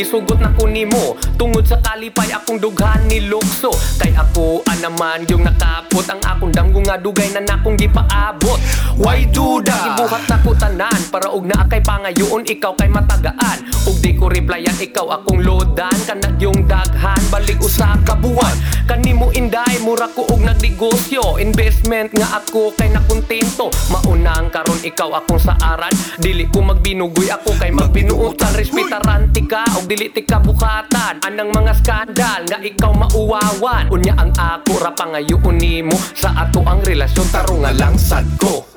[0.00, 3.68] gisugot na ko nimo tungod sa kalipay akong dughan ni Lukso.
[4.00, 6.08] Kay ako anaman yung nakapot.
[6.08, 8.56] Ang akong damgo nga dugay na nakong di paabot
[9.00, 13.98] why duda ibuhat na ko tanan para og naa kay pangayoon ikaw kay matagaan ug
[13.98, 15.98] di ko replyan ikaw akong lodan.
[16.06, 18.54] Kanag yung daghan balik usa ka buwan.
[18.86, 23.74] Kanimo inday mura ko og nagnegosyo investment nga ako kay nakontento.
[23.90, 25.90] Maunang karon ikaw akong saaran
[26.22, 31.74] dili ko magbinugoy ako kay magbinuutan respetaran ka og dili ti ka bukatan anang mga
[31.82, 33.90] skandal nga ikaw mauwawan.
[33.90, 35.98] Unya ang ako ra pangayoon nimo.
[36.14, 38.69] Sa ato ang relasyon tarunga lang sad ko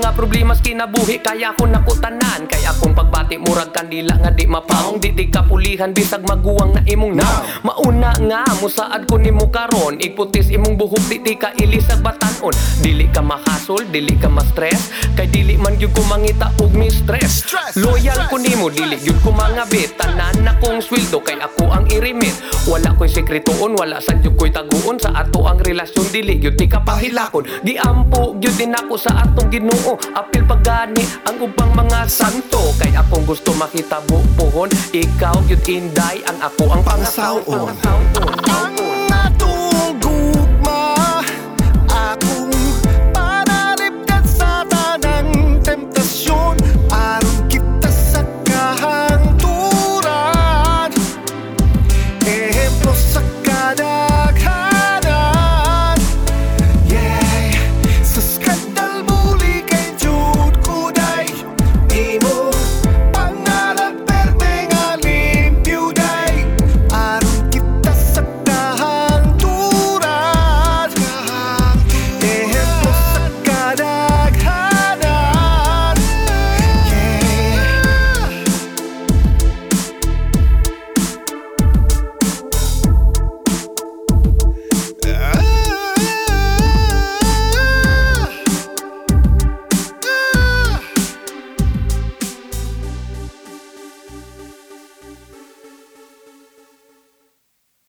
[0.00, 2.48] Mga problemas kinabuhi kaya ko nakutanan.
[2.48, 4.96] Kaya akong pagbati murag kandila nga di mapahong.
[4.96, 7.28] Di ti kapulihan bisag maguwang na imong na
[7.60, 10.00] Mauna nga musaad ko nimo karon.
[10.00, 12.56] Iputis imong buhok di ti ka ilisag batanon.
[12.80, 14.88] Dili ka makasol, dili ka ma-stress.
[15.20, 17.44] Kay dili man gyud ko mangita og mistress.
[17.44, 21.68] Stress, Loyal ko nimo, dili gyud ko mga bit Tanan na kong sweldo kay ako
[21.68, 22.32] ang irimit.
[22.64, 24.96] Wala ko'y sekretoon, wala sa gyud ko'y taguon.
[24.96, 29.52] Sa ato ang relasyon, dili gyud ti kapahilakon Di ampo gyud din ako sa atong
[29.52, 32.74] Ginoo Apil pagani ang ubang mga santo.
[32.78, 36.22] Kay akong gusto makita bupuhon Ikaw gyud inday.
[36.26, 37.42] Ang ako ang Pangasaon.
[37.42, 38.14] pangasaon.
[38.14, 38.29] Ang